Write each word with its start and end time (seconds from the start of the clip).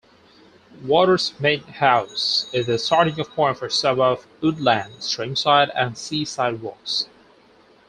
Watersmeet 0.83 1.63
House 1.73 2.49
is 2.53 2.65
the 2.65 2.79
starting-off 2.79 3.29
point 3.35 3.59
for 3.59 3.69
some 3.69 3.99
of 3.99 4.25
woodland, 4.41 5.03
streamside 5.03 5.69
and 5.75 5.95
seaside 5.95 6.61
walks. 6.63 7.05